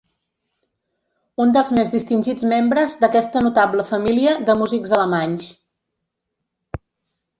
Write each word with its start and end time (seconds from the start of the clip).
Un 1.45 1.51
dels 1.57 1.69
més 1.79 1.91
distingits 1.97 2.47
membres 2.55 2.97
d'aquesta 3.03 3.45
notable 3.49 3.87
família 3.93 4.35
de 4.49 4.57
músics 4.63 4.95
alemanys. 5.01 5.51